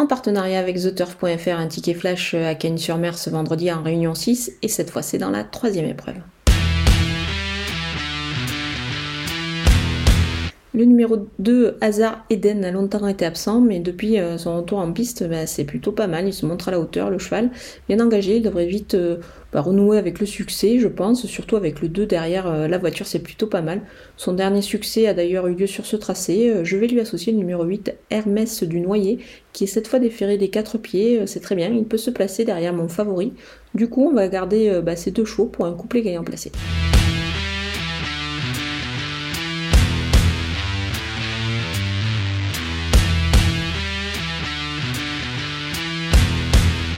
en 0.00 0.06
partenariat 0.06 0.58
avec 0.58 0.76
TheTurf.fr, 0.76 1.58
un 1.58 1.66
ticket 1.66 1.94
flash 1.94 2.34
à 2.34 2.54
Cagnes-sur-Mer 2.54 3.18
ce 3.18 3.30
vendredi 3.30 3.72
en 3.72 3.82
Réunion 3.82 4.14
6, 4.14 4.52
et 4.62 4.68
cette 4.68 4.90
fois 4.90 5.02
c'est 5.02 5.18
dans 5.18 5.30
la 5.30 5.44
troisième 5.44 5.86
épreuve. 5.86 6.16
Le 10.74 10.84
numéro 10.84 11.26
2, 11.38 11.78
Hazard 11.80 12.26
Eden, 12.28 12.62
a 12.62 12.70
longtemps 12.70 13.06
été 13.08 13.24
absent, 13.24 13.62
mais 13.62 13.80
depuis 13.80 14.18
euh, 14.18 14.36
son 14.36 14.58
retour 14.58 14.78
en 14.78 14.92
piste, 14.92 15.26
bah, 15.26 15.46
c'est 15.46 15.64
plutôt 15.64 15.92
pas 15.92 16.06
mal. 16.06 16.28
Il 16.28 16.34
se 16.34 16.44
montre 16.44 16.68
à 16.68 16.70
la 16.70 16.78
hauteur, 16.78 17.08
le 17.08 17.18
cheval. 17.18 17.50
Bien 17.88 18.00
engagé, 18.00 18.36
il 18.36 18.42
devrait 18.42 18.66
vite 18.66 18.92
euh, 18.92 19.16
bah, 19.50 19.62
renouer 19.62 19.96
avec 19.96 20.20
le 20.20 20.26
succès, 20.26 20.78
je 20.78 20.88
pense. 20.88 21.24
Surtout 21.24 21.56
avec 21.56 21.80
le 21.80 21.88
2 21.88 22.04
derrière 22.04 22.46
euh, 22.46 22.68
la 22.68 22.76
voiture, 22.76 23.06
c'est 23.06 23.20
plutôt 23.20 23.46
pas 23.46 23.62
mal. 23.62 23.80
Son 24.18 24.34
dernier 24.34 24.60
succès 24.60 25.06
a 25.06 25.14
d'ailleurs 25.14 25.46
eu 25.46 25.54
lieu 25.54 25.66
sur 25.66 25.86
ce 25.86 25.96
tracé. 25.96 26.52
je 26.64 26.76
vais 26.76 26.86
lui 26.86 27.00
associer 27.00 27.32
le 27.32 27.38
numéro 27.38 27.64
8, 27.64 27.94
Hermès 28.10 28.62
du 28.62 28.80
Noyer, 28.80 29.20
qui 29.54 29.64
est 29.64 29.68
cette 29.68 29.88
fois 29.88 30.00
déféré 30.00 30.36
des 30.36 30.50
quatre 30.50 30.76
pieds. 30.76 31.26
c'est 31.26 31.40
très 31.40 31.56
bien, 31.56 31.70
il 31.70 31.84
peut 31.84 31.96
se 31.96 32.10
placer 32.10 32.44
derrière 32.44 32.74
mon 32.74 32.88
favori. 32.88 33.32
Du 33.74 33.88
coup, 33.88 34.10
on 34.10 34.14
va 34.14 34.28
garder 34.28 34.80
bah, 34.84 34.96
ces 34.96 35.12
deux 35.12 35.24
chevaux 35.24 35.46
pour 35.46 35.64
un 35.64 35.72
couplet 35.72 36.02
gagnant 36.02 36.24
placé. 36.24 36.52